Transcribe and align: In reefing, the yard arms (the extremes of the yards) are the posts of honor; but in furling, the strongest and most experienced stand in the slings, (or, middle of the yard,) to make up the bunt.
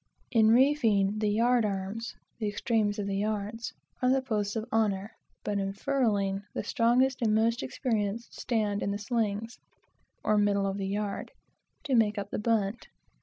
In 0.31 0.49
reefing, 0.49 1.19
the 1.19 1.29
yard 1.29 1.63
arms 1.63 2.15
(the 2.39 2.47
extremes 2.47 2.97
of 2.97 3.05
the 3.05 3.17
yards) 3.17 3.71
are 4.01 4.09
the 4.09 4.19
posts 4.19 4.55
of 4.55 4.65
honor; 4.71 5.11
but 5.43 5.59
in 5.59 5.73
furling, 5.73 6.41
the 6.55 6.63
strongest 6.63 7.21
and 7.21 7.35
most 7.35 7.61
experienced 7.61 8.33
stand 8.33 8.81
in 8.81 8.89
the 8.89 8.97
slings, 8.97 9.59
(or, 10.23 10.39
middle 10.39 10.65
of 10.65 10.79
the 10.79 10.87
yard,) 10.87 11.29
to 11.83 11.93
make 11.93 12.17
up 12.17 12.31
the 12.31 12.39
bunt. 12.39 12.87